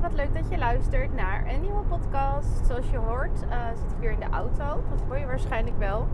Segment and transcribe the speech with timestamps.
[0.00, 2.66] wat leuk dat je luistert naar een nieuwe podcast.
[2.66, 4.82] Zoals je hoort uh, zit ik weer in de auto.
[4.90, 6.08] Dat hoor je waarschijnlijk wel.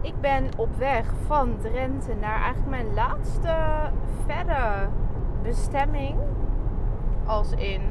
[0.00, 3.54] Ik ben op weg van Drenthe naar eigenlijk mijn laatste
[4.26, 4.88] verre
[5.42, 6.16] bestemming.
[7.26, 7.82] Als in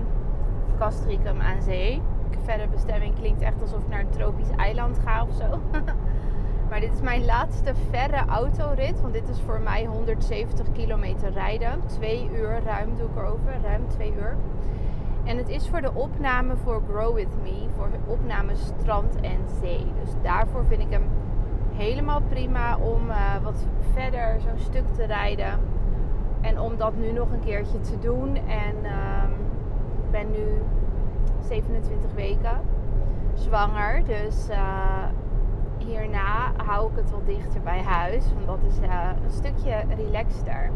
[0.77, 2.01] Castricum aan zee.
[2.43, 5.59] Verre bestemming klinkt echt alsof ik naar een tropisch eiland ga of zo.
[6.69, 9.01] maar dit is mijn laatste verre autorit.
[9.01, 11.81] Want dit is voor mij 170 kilometer rijden.
[11.85, 13.53] Twee uur ruim doe ik erover.
[13.63, 14.35] Ruim twee uur.
[15.23, 17.67] En het is voor de opname voor Grow With Me.
[17.75, 19.85] Voor opname strand en zee.
[20.03, 21.03] Dus daarvoor vind ik hem
[21.73, 25.59] helemaal prima om uh, wat verder zo'n stuk te rijden.
[26.41, 28.35] En om dat nu nog een keertje te doen.
[28.35, 28.75] En
[30.03, 30.61] ik ben nu
[31.47, 32.61] 27 weken
[33.33, 34.05] zwanger.
[34.05, 35.03] Dus uh,
[35.87, 38.23] hierna hou ik het wat dichter bij huis.
[38.33, 40.71] Want dat is uh, een stukje relaxter.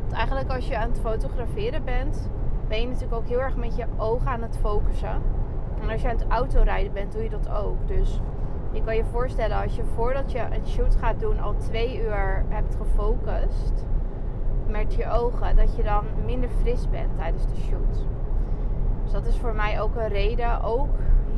[0.00, 2.30] Want eigenlijk als je aan het fotograferen bent,
[2.68, 5.22] ben je natuurlijk ook heel erg met je ogen aan het focussen.
[5.80, 7.88] En als je aan het autorijden bent, doe je dat ook.
[7.88, 8.20] Dus
[8.72, 12.44] je kan je voorstellen als je voordat je een shoot gaat doen al twee uur
[12.48, 13.86] hebt gefocust
[14.66, 18.06] met je ogen, dat je dan minder fris bent tijdens de shoot.
[19.02, 20.88] Dus dat is voor mij ook een reden, ook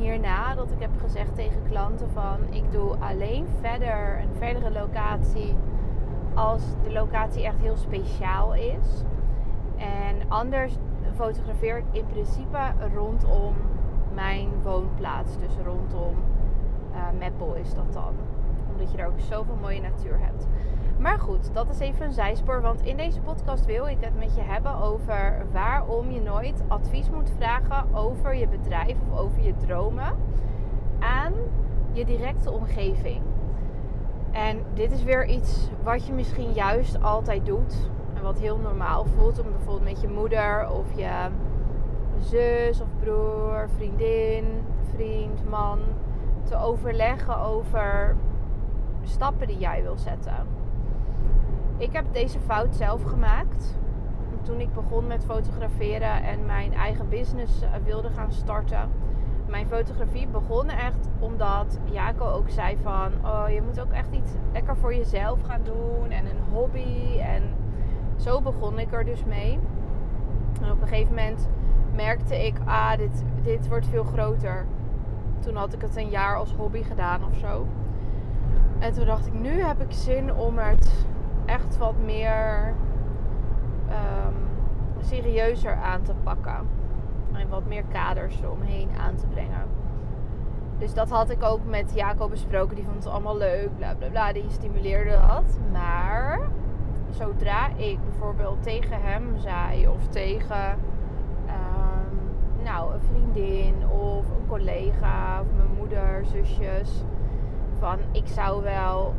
[0.01, 5.55] hierna, dat ik heb gezegd tegen klanten van ik doe alleen verder een verdere locatie
[6.33, 9.03] als de locatie echt heel speciaal is.
[9.77, 10.73] En anders
[11.15, 12.59] fotografeer ik in principe
[12.93, 13.55] rondom
[14.13, 15.37] mijn woonplaats.
[15.37, 16.15] Dus rondom
[16.93, 18.13] uh, Meppel is dat dan.
[18.71, 20.47] Omdat je daar ook zoveel mooie natuur hebt.
[21.01, 22.61] Maar goed, dat is even een zijspoor.
[22.61, 27.09] Want in deze podcast wil ik het met je hebben over waarom je nooit advies
[27.09, 30.15] moet vragen over je bedrijf of over je dromen
[30.99, 31.33] aan
[31.91, 33.21] je directe omgeving.
[34.31, 37.89] En dit is weer iets wat je misschien juist altijd doet.
[38.13, 41.29] En wat heel normaal voelt om bijvoorbeeld met je moeder of je
[42.19, 44.45] zus of broer, vriendin,
[44.95, 45.79] vriend, man
[46.43, 48.15] te overleggen over
[49.03, 50.60] stappen die jij wil zetten.
[51.81, 53.77] Ik heb deze fout zelf gemaakt.
[54.41, 58.89] Toen ik begon met fotograferen en mijn eigen business eh, wilde gaan starten.
[59.47, 63.11] Mijn fotografie begon echt omdat Jaco ook zei van...
[63.25, 67.17] Oh, je moet ook echt iets lekker voor jezelf gaan doen en een hobby.
[67.19, 67.43] En
[68.15, 69.59] zo begon ik er dus mee.
[70.61, 71.49] En op een gegeven moment
[71.95, 72.55] merkte ik...
[72.65, 74.65] Ah, dit, dit wordt veel groter.
[75.39, 77.67] Toen had ik het een jaar als hobby gedaan of zo.
[78.79, 81.05] En toen dacht ik, nu heb ik zin om het
[81.45, 82.73] echt wat meer
[83.89, 84.35] um,
[84.99, 86.67] serieuzer aan te pakken.
[87.33, 89.67] En wat meer kaders eromheen aan te brengen.
[90.77, 92.75] Dus dat had ik ook met Jacob besproken.
[92.75, 94.33] Die vond het allemaal leuk, bla bla bla.
[94.33, 95.59] Die stimuleerde dat.
[95.71, 96.39] Maar
[97.09, 100.77] zodra ik bijvoorbeeld tegen hem zei of tegen
[101.47, 107.03] um, nou, een vriendin of een collega of mijn moeder, zusjes.
[107.79, 109.13] Van ik zou wel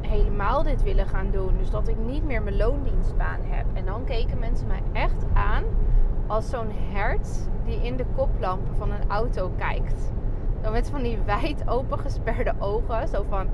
[0.00, 1.56] helemaal dit willen gaan doen.
[1.58, 3.66] Dus dat ik niet meer mijn loondienstbaan heb.
[3.72, 5.64] En dan keken mensen mij echt aan
[6.26, 10.12] als zo'n hert die in de koplampen van een auto kijkt.
[10.60, 13.08] Dan met van die wijd open gesperde ogen.
[13.08, 13.46] Zo van,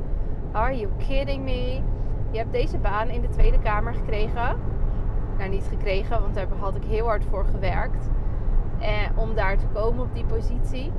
[0.53, 1.81] are you kidding me?
[2.31, 4.57] Je hebt deze baan in de Tweede Kamer gekregen.
[5.39, 8.11] Nou, niet gekregen, want daar had ik heel hard voor gewerkt.
[8.79, 10.93] Eh, om daar te komen op die positie.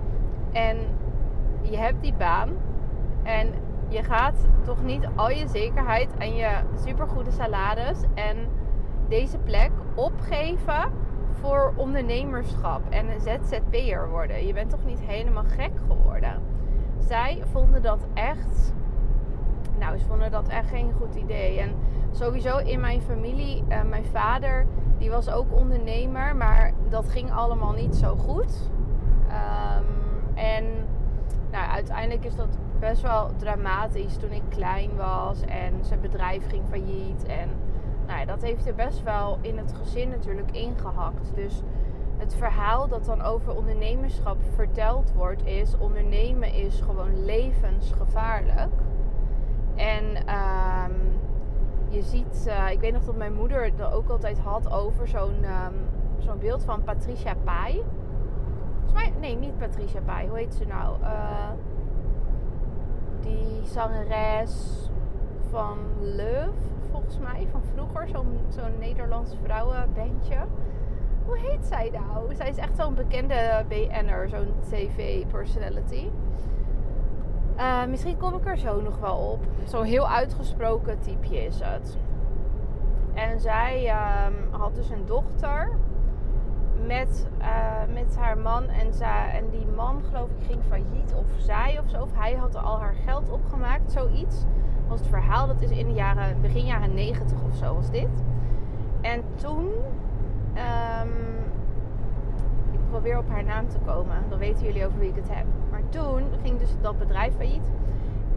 [0.51, 0.77] En
[1.61, 2.49] je hebt die baan.
[3.23, 3.53] En
[3.93, 6.49] je gaat toch niet al je zekerheid en je
[6.85, 8.37] supergoede salaris en
[9.07, 10.91] deze plek opgeven
[11.31, 14.45] voor ondernemerschap en een ZZP'er worden.
[14.47, 16.41] Je bent toch niet helemaal gek geworden.
[16.99, 18.73] Zij vonden dat echt.
[19.79, 21.59] Nou, ze vonden dat echt geen goed idee.
[21.59, 21.75] En
[22.11, 24.65] sowieso in mijn familie, uh, mijn vader,
[24.97, 28.69] die was ook ondernemer, maar dat ging allemaal niet zo goed.
[29.27, 29.85] Um,
[30.35, 30.65] en
[31.53, 36.63] nou, uiteindelijk is dat best wel dramatisch toen ik klein was en zijn bedrijf ging
[36.69, 37.25] failliet.
[37.25, 37.49] En
[38.07, 41.35] nou ja, dat heeft er best wel in het gezin natuurlijk ingehakt.
[41.35, 41.61] Dus
[42.17, 48.73] het verhaal dat dan over ondernemerschap verteld wordt is: ondernemen is gewoon levensgevaarlijk.
[49.75, 51.19] En um,
[51.89, 55.43] je ziet, uh, ik weet nog dat mijn moeder het ook altijd had over zo'n
[55.43, 55.73] um,
[56.17, 57.83] zo'n beeld van Patricia Pai.
[59.23, 60.27] Nee, niet Patricia Pai.
[60.27, 61.01] Hoe heet ze nou?
[61.01, 61.49] Uh,
[63.19, 64.89] die zangeres
[65.49, 66.51] van Love,
[66.91, 68.07] volgens mij, van vroeger.
[68.07, 70.37] Zo'n zo'n Nederlands vrouwenbandje.
[71.25, 72.35] Hoe heet zij nou?
[72.35, 76.09] Zij is echt zo'n bekende BN'er, zo'n TV-personality.
[77.57, 79.39] Uh, misschien kom ik er zo nog wel op.
[79.63, 81.97] Zo'n heel uitgesproken typeje is het.
[83.13, 83.93] En zij
[84.25, 85.71] um, had dus een dochter
[86.85, 88.67] met uh, met haar man.
[88.67, 91.13] En, zij, en die man, geloof ik, ging failliet.
[91.15, 92.01] Of zij of zo.
[92.01, 93.91] Of hij had al haar geld opgemaakt.
[93.91, 94.43] Zoiets
[94.87, 95.47] was het verhaal.
[95.47, 98.23] Dat is in de jaren, begin jaren 90 of zo was dit.
[99.01, 99.67] En toen...
[101.01, 101.33] Um,
[102.71, 104.17] ik probeer op haar naam te komen.
[104.29, 105.45] Dan weten jullie over wie ik het heb.
[105.71, 107.71] Maar toen ging dus dat bedrijf failliet.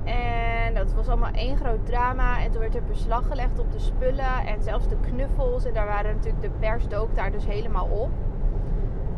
[0.04, 2.42] En dat was allemaal één groot drama.
[2.42, 5.64] En toen werd er beslag gelegd op de spullen en zelfs de knuffels.
[5.64, 8.10] En daar waren natuurlijk, de pers dook daar dus helemaal op.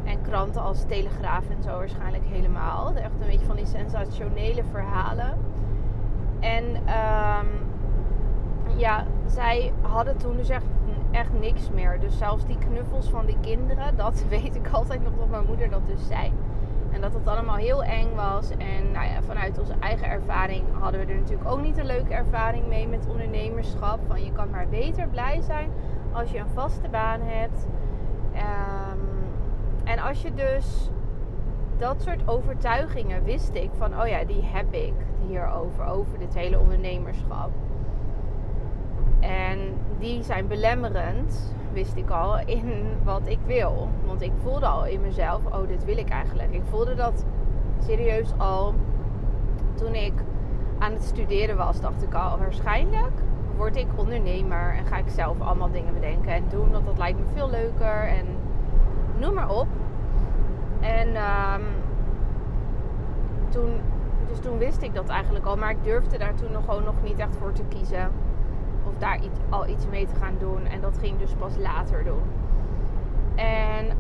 [0.09, 2.95] En kranten als Telegraaf en zo waarschijnlijk helemaal.
[2.95, 5.39] Echt een beetje van die sensationele verhalen.
[6.41, 7.49] En um,
[8.77, 10.65] ja, zij hadden toen dus echt,
[11.11, 12.01] echt niks meer.
[12.01, 15.71] Dus zelfs die knuffels van die kinderen, dat weet ik altijd nog dat mijn moeder
[15.71, 16.33] dat dus zei.
[16.91, 18.51] En dat het allemaal heel eng was.
[18.51, 22.15] En nou ja, vanuit onze eigen ervaring hadden we er natuurlijk ook niet een leuke
[22.15, 23.99] ervaring mee met ondernemerschap.
[24.07, 25.71] Van je kan maar beter blij zijn
[26.13, 27.67] als je een vaste baan hebt.
[28.35, 28.88] Um,
[29.89, 30.91] en als je dus
[31.79, 34.95] dat soort overtuigingen wist ik van, oh ja, die heb ik
[35.27, 37.51] hierover, over dit hele ondernemerschap.
[39.21, 39.59] En
[39.99, 43.89] die zijn belemmerend wist ik al, in wat ik wil.
[44.05, 46.53] Want ik voelde al in mezelf, oh, dit wil ik eigenlijk.
[46.55, 47.25] Ik voelde dat
[47.79, 48.75] serieus al
[49.75, 50.13] toen ik
[50.79, 51.81] aan het studeren was.
[51.81, 53.23] Dacht ik al, waarschijnlijk
[53.57, 56.71] word ik ondernemer en ga ik zelf allemaal dingen bedenken en doen.
[56.71, 58.27] Want dat lijkt me veel leuker en
[59.19, 59.67] noem maar op.
[60.81, 61.63] En um,
[63.49, 63.81] toen,
[64.29, 67.03] dus toen wist ik dat eigenlijk al, maar ik durfde daar toen nog gewoon nog
[67.03, 68.11] niet echt voor te kiezen
[68.87, 70.67] of daar iets, al iets mee te gaan doen.
[70.67, 72.23] En dat ging dus pas later doen.
[73.35, 73.97] En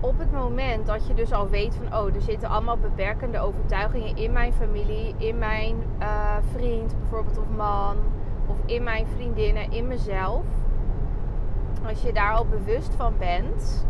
[0.00, 4.16] op het moment dat je dus al weet van, oh, er zitten allemaal beperkende overtuigingen
[4.16, 7.96] in mijn familie, in mijn uh, vriend bijvoorbeeld of man,
[8.46, 10.44] of in mijn vriendinnen, in mezelf.
[11.88, 13.86] Als je daar al bewust van bent,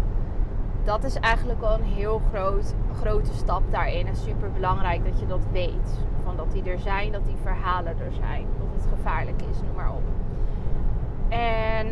[0.87, 4.06] dat is eigenlijk al een heel groot, grote stap daarin.
[4.06, 5.99] En super belangrijk dat je dat weet.
[6.25, 8.47] Van dat die er zijn, dat die verhalen er zijn.
[8.59, 10.03] Dat het gevaarlijk is, noem maar op.
[11.29, 11.87] En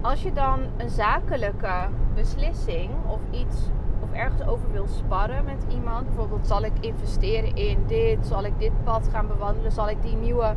[0.00, 3.56] als je dan een zakelijke beslissing of iets
[4.02, 8.58] of ergens over wil sparren met iemand, bijvoorbeeld zal ik investeren in dit, zal ik
[8.58, 10.54] dit pad gaan bewandelen, zal ik die nieuwe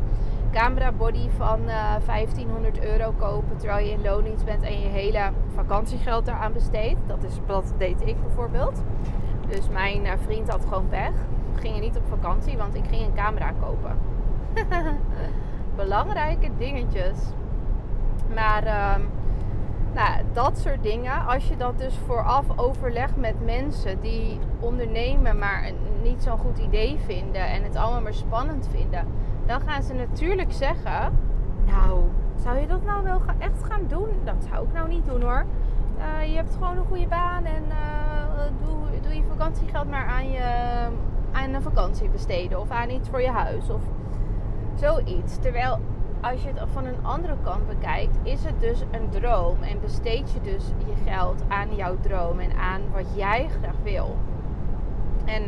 [0.56, 4.88] camera body van uh, eh, 1500 euro kopen terwijl je in loondienst bent en je
[4.88, 6.98] hele vakantiegeld eraan besteedt.
[7.06, 8.82] Dat, is, dat deed ik bijvoorbeeld.
[9.48, 11.12] Dus mijn uh, vriend had gewoon pech.
[11.54, 13.98] We gingen niet op vakantie, want ik ging een camera kopen.
[15.76, 17.18] Belangrijke dingetjes.
[18.34, 18.94] Maar uh,
[19.94, 25.70] nou, dat soort dingen, als je dat dus vooraf overlegt met mensen die ondernemen, maar
[26.02, 29.06] niet zo'n goed idee vinden en het allemaal maar spannend vinden,
[29.46, 31.12] dan gaan ze natuurlijk zeggen:
[31.66, 32.00] Nou,
[32.42, 34.08] zou je dat nou wel echt gaan doen?
[34.24, 35.44] Dat zou ik nou niet doen hoor.
[35.98, 40.30] Uh, je hebt gewoon een goede baan en uh, doe, doe je vakantiegeld maar aan,
[40.30, 40.42] je,
[41.32, 43.80] aan een vakantie besteden of aan iets voor je huis of
[44.74, 45.38] zoiets.
[45.38, 45.78] Terwijl
[46.20, 49.62] als je het van een andere kant bekijkt, is het dus een droom.
[49.62, 54.16] En besteed je dus je geld aan jouw droom en aan wat jij graag wil.
[55.24, 55.42] En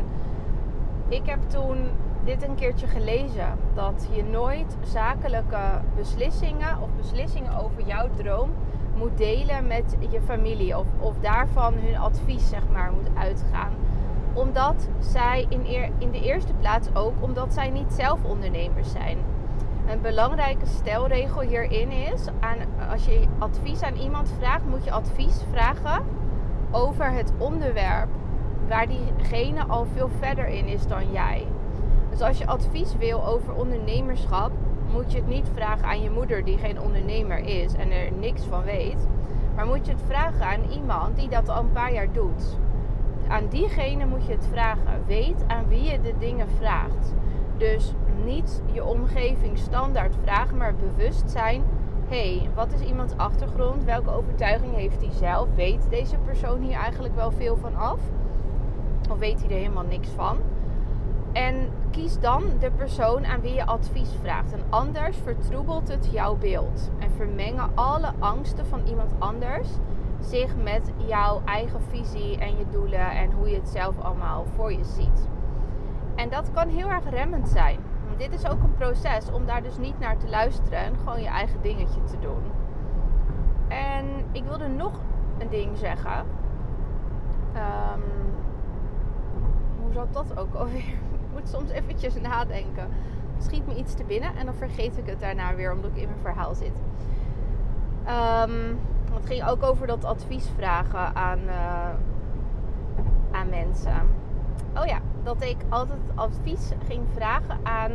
[1.07, 1.77] ik heb toen
[2.23, 3.57] dit een keertje gelezen.
[3.73, 8.49] Dat je nooit zakelijke beslissingen of beslissingen over jouw droom
[8.95, 10.77] moet delen met je familie.
[10.77, 13.71] Of, of daarvan hun advies zeg maar moet uitgaan.
[14.33, 15.65] Omdat zij in,
[15.97, 19.17] in de eerste plaats ook, omdat zij niet zelf ondernemers zijn.
[19.87, 22.57] Een belangrijke stelregel hierin is: aan,
[22.91, 26.03] als je advies aan iemand vraagt, moet je advies vragen
[26.71, 28.09] over het onderwerp
[28.67, 31.47] waar diegene al veel verder in is dan jij.
[32.19, 34.51] Dus als je advies wil over ondernemerschap,
[34.91, 38.43] moet je het niet vragen aan je moeder die geen ondernemer is en er niks
[38.43, 39.07] van weet.
[39.55, 42.57] Maar moet je het vragen aan iemand die dat al een paar jaar doet.
[43.27, 45.03] Aan diegene moet je het vragen.
[45.07, 47.13] Weet aan wie je de dingen vraagt.
[47.57, 51.63] Dus niet je omgeving standaard vragen, maar bewust zijn.
[52.07, 53.83] hey, wat is iemands achtergrond?
[53.83, 55.47] Welke overtuiging heeft hij zelf?
[55.55, 57.99] Weet deze persoon hier eigenlijk wel veel van af?
[59.11, 60.37] Of weet hij er helemaal niks van?
[61.31, 64.53] En kies dan de persoon aan wie je advies vraagt.
[64.53, 66.91] En anders vertroebelt het jouw beeld.
[66.99, 69.67] En vermengen alle angsten van iemand anders
[70.19, 74.71] zich met jouw eigen visie en je doelen en hoe je het zelf allemaal voor
[74.71, 75.27] je ziet.
[76.15, 77.79] En dat kan heel erg remmend zijn.
[78.05, 81.21] Want dit is ook een proces om daar dus niet naar te luisteren en gewoon
[81.21, 82.41] je eigen dingetje te doen.
[83.67, 84.99] En ik wilde nog
[85.37, 86.25] een ding zeggen.
[87.55, 88.03] Um,
[89.81, 90.97] hoe zat dat ook alweer?
[91.39, 92.87] Moet soms eventjes nadenken.
[93.37, 96.07] Schiet me iets te binnen en dan vergeet ik het daarna weer omdat ik in
[96.07, 96.81] mijn verhaal zit.
[98.07, 98.79] Um,
[99.13, 101.89] het ging ook over dat advies vragen aan, uh,
[103.49, 104.01] mensen.
[104.77, 107.91] Oh ja, dat ik altijd advies ging vragen aan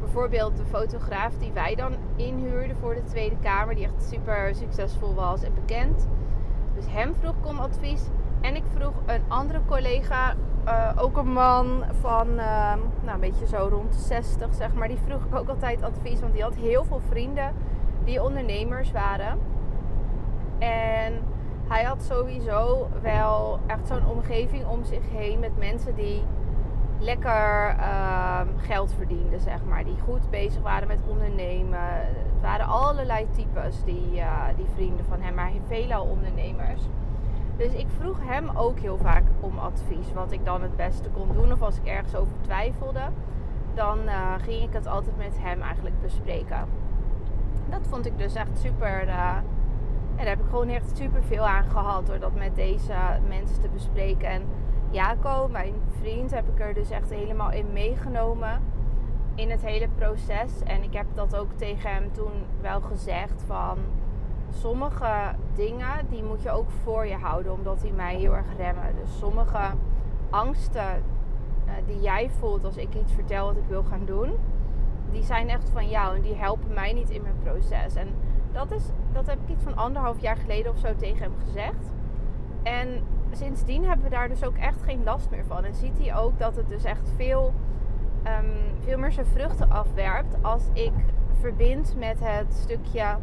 [0.00, 5.14] bijvoorbeeld de fotograaf die wij dan inhuurden voor de Tweede Kamer, die echt super succesvol
[5.14, 6.08] was en bekend.
[6.74, 8.02] Dus hem vroeg ik om advies.
[8.40, 13.46] En ik vroeg een andere collega, uh, ook een man van uh, nou, een beetje
[13.46, 14.88] zo rond de 60, zeg maar.
[14.88, 17.52] Die vroeg ik ook altijd advies, want die had heel veel vrienden
[18.04, 19.38] die ondernemers waren.
[20.58, 21.22] En
[21.68, 26.22] hij had sowieso wel echt zo'n omgeving om zich heen met mensen die
[26.98, 29.84] lekker uh, geld verdienden, zeg maar.
[29.84, 31.80] Die goed bezig waren met ondernemen.
[31.80, 36.82] Het waren allerlei types, die, uh, die vrienden van hem, maar veelal ondernemers.
[37.58, 41.28] Dus ik vroeg hem ook heel vaak om advies, wat ik dan het beste kon
[41.32, 41.52] doen.
[41.52, 43.00] Of als ik ergens over twijfelde,
[43.74, 46.68] dan uh, ging ik het altijd met hem eigenlijk bespreken.
[47.70, 49.00] Dat vond ik dus echt super.
[49.00, 52.94] En daar heb ik gewoon echt super veel aan gehad door dat met deze
[53.28, 54.28] mensen te bespreken.
[54.28, 54.42] En
[54.90, 58.60] Jaco, mijn vriend, heb ik er dus echt helemaal in meegenomen
[59.34, 60.62] in het hele proces.
[60.64, 63.78] En ik heb dat ook tegen hem toen wel gezegd van
[64.50, 68.96] sommige dingen die moet je ook voor je houden, omdat die mij heel erg remmen.
[69.00, 69.70] Dus sommige
[70.30, 71.02] angsten
[71.66, 74.32] uh, die jij voelt als ik iets vertel wat ik wil gaan doen,
[75.10, 77.94] die zijn echt van jou en die helpen mij niet in mijn proces.
[77.94, 78.08] En
[78.52, 81.92] dat, is, dat heb ik iets van anderhalf jaar geleden of zo tegen hem gezegd.
[82.62, 85.64] En sindsdien hebben we daar dus ook echt geen last meer van.
[85.64, 87.52] En ziet hij ook dat het dus echt veel,
[88.24, 88.52] um,
[88.84, 90.92] veel meer zijn vruchten afwerpt als ik
[91.40, 93.16] verbind met het stukje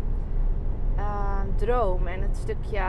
[0.97, 2.83] uh, droom en het stukje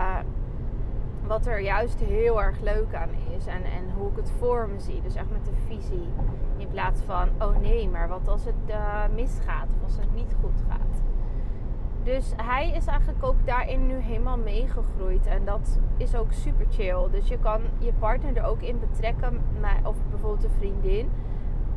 [1.26, 4.80] wat er juist heel erg leuk aan is en, en hoe ik het voor me
[4.80, 5.02] zie.
[5.02, 6.08] Dus echt met de visie.
[6.56, 10.36] In plaats van, oh nee, maar wat als het uh, misgaat of als het niet
[10.40, 11.02] goed gaat.
[12.02, 15.26] Dus hij is eigenlijk ook daarin nu helemaal meegegroeid.
[15.26, 17.10] En dat is ook super chill.
[17.10, 19.40] Dus je kan je partner er ook in betrekken.
[19.84, 21.10] Of bijvoorbeeld een vriendin.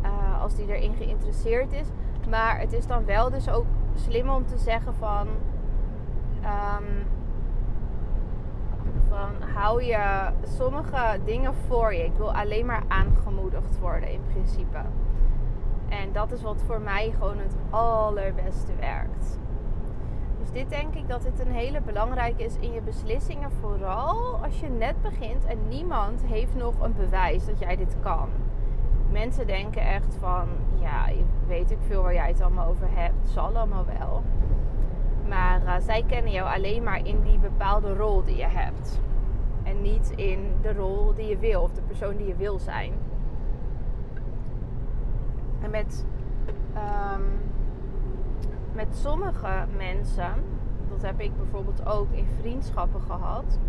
[0.03, 1.88] Uh, als die erin geïnteresseerd is.
[2.29, 5.27] Maar het is dan wel dus ook slim om te zeggen van...
[6.43, 7.08] Um,
[9.08, 12.05] van hou je sommige dingen voor je.
[12.05, 14.81] Ik wil alleen maar aangemoedigd worden in principe.
[15.89, 19.39] En dat is wat voor mij gewoon het allerbeste werkt.
[20.39, 23.51] Dus dit denk ik dat dit een hele belangrijke is in je beslissingen.
[23.51, 28.29] Vooral als je net begint en niemand heeft nog een bewijs dat jij dit kan.
[29.12, 31.05] Mensen denken echt van, ja,
[31.48, 33.15] weet ik veel waar jij het allemaal over hebt.
[33.22, 34.24] Het zal allemaal wel.
[35.29, 39.01] Maar uh, zij kennen jou alleen maar in die bepaalde rol die je hebt.
[39.63, 42.93] En niet in de rol die je wil of de persoon die je wil zijn.
[45.62, 46.05] En met
[46.75, 47.24] um,
[48.79, 50.33] met sommige mensen,
[50.89, 53.59] dat heb ik bijvoorbeeld ook in vriendschappen gehad.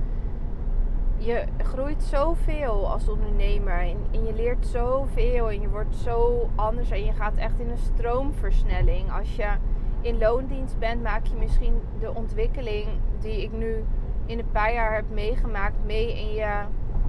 [1.16, 6.90] Je groeit zoveel als ondernemer en, en je leert zoveel en je wordt zo anders
[6.90, 9.12] en je gaat echt in een stroomversnelling.
[9.12, 9.48] Als je
[10.00, 12.86] in loondienst bent, maak je misschien de ontwikkeling
[13.18, 13.84] die ik nu
[14.26, 16.64] in een paar jaar heb meegemaakt mee in je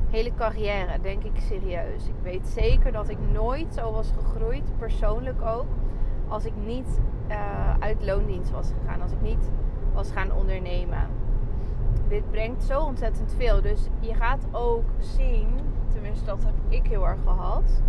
[0.09, 2.07] hele carrière, denk ik serieus.
[2.07, 5.67] Ik weet zeker dat ik nooit zo was gegroeid, persoonlijk ook,
[6.27, 9.01] als ik niet uh, uit loondienst was gegaan.
[9.01, 9.49] Als ik niet
[9.93, 11.07] was gaan ondernemen.
[12.07, 13.61] Dit brengt zo ontzettend veel.
[13.61, 15.47] Dus je gaat ook zien,
[15.93, 17.81] tenminste dat heb ik heel erg gehad,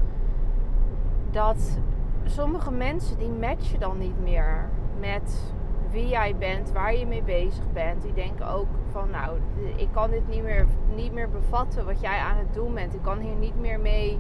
[1.31, 1.79] dat
[2.25, 4.71] sommige mensen die matchen dan niet meer
[5.03, 5.55] met
[5.91, 8.03] wie jij bent, waar je mee bezig bent.
[8.03, 9.39] Die denken ook van nou,
[9.77, 12.95] ik kan dit niet meer, niet meer bevatten wat jij aan het doen bent.
[12.95, 14.19] Ik kan hier niet meer mee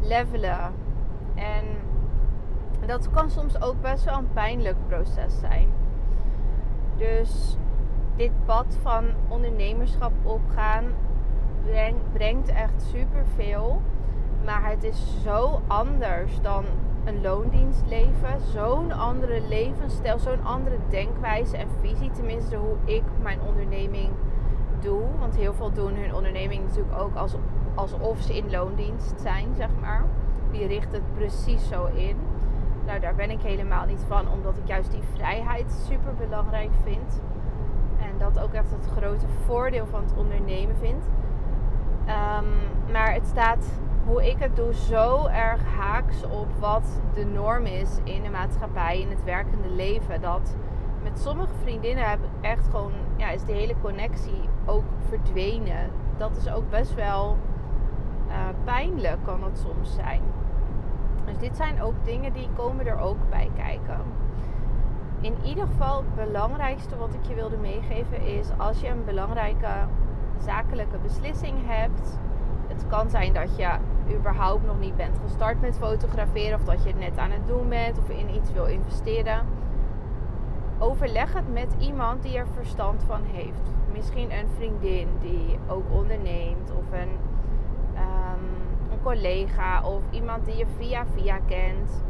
[0.00, 0.72] levelen.
[1.34, 1.64] En
[2.86, 5.68] dat kan soms ook best wel een pijnlijk proces zijn.
[6.96, 7.56] Dus
[8.16, 10.84] dit pad van ondernemerschap opgaan
[12.12, 13.82] brengt, echt superveel.
[14.44, 16.64] Maar het is zo anders dan
[17.06, 18.40] een loondienstleven.
[18.52, 22.10] Zo'n andere levensstijl, zo'n andere denkwijze en visie.
[22.10, 24.10] Tenminste, hoe ik mijn onderneming
[24.80, 25.02] doe.
[25.18, 27.16] Want heel veel doen hun onderneming natuurlijk ook
[27.74, 30.04] alsof ze in loondienst zijn, zeg maar.
[30.50, 32.16] Die richten het precies zo in.
[32.86, 37.20] Nou, daar ben ik helemaal niet van, omdat ik juist die vrijheid super belangrijk vind.
[37.98, 41.04] En dat ook echt het grote voordeel van het ondernemen vind.
[42.08, 47.64] Um, maar het staat, hoe ik het doe, zo erg haaks op wat de norm
[47.64, 50.20] is in de maatschappij, in het werkende leven.
[50.20, 50.56] Dat
[51.02, 55.90] met sommige vriendinnen heb ik echt gewoon, ja, is de hele connectie ook verdwenen.
[56.16, 57.36] Dat is ook best wel
[58.28, 58.34] uh,
[58.64, 60.22] pijnlijk, kan het soms zijn.
[61.24, 64.00] Dus dit zijn ook dingen die komen er ook bij kijken.
[65.20, 69.72] In ieder geval het belangrijkste wat ik je wilde meegeven is als je een belangrijke
[70.38, 72.18] zakelijke beslissing hebt.
[72.66, 73.68] Het kan zijn dat je
[74.14, 77.68] überhaupt nog niet bent gestart met fotograferen of dat je het net aan het doen
[77.68, 79.46] bent of in iets wil investeren.
[80.78, 83.74] Overleg het met iemand die er verstand van heeft.
[83.92, 87.08] Misschien een vriendin die ook onderneemt of een,
[87.94, 92.04] um, een collega of iemand die je via via kent.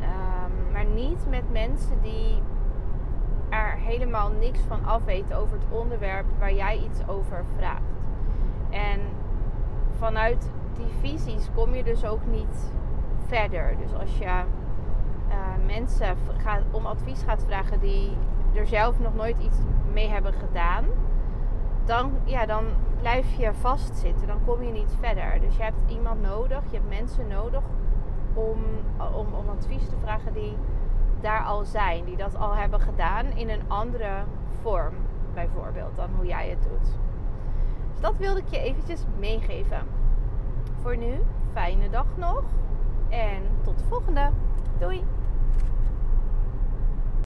[0.00, 2.42] Um, maar niet met mensen die
[3.48, 7.82] er helemaal niks van afweten over het onderwerp waar jij iets over vraagt.
[8.70, 9.00] En
[9.98, 12.72] vanuit die visies kom je dus ook niet
[13.26, 13.76] verder.
[13.78, 18.16] Dus als je uh, mensen gaat, om advies gaat vragen die
[18.54, 19.56] er zelf nog nooit iets
[19.92, 20.84] mee hebben gedaan,
[21.84, 22.64] dan, ja, dan
[23.00, 24.26] blijf je vastzitten.
[24.26, 25.40] Dan kom je niet verder.
[25.40, 27.62] Dus je hebt iemand nodig, je hebt mensen nodig
[28.34, 28.58] om,
[29.14, 30.56] om, om advies te vragen die
[31.20, 34.24] daar al zijn, die dat al hebben gedaan in een andere
[34.62, 34.94] vorm,
[35.34, 36.98] bijvoorbeeld, dan hoe jij het doet.
[37.92, 39.86] Dus dat wilde ik je eventjes meegeven.
[40.82, 41.20] Voor nu,
[41.52, 42.42] fijne dag nog
[43.08, 44.30] en tot de volgende.
[44.78, 45.04] Doei!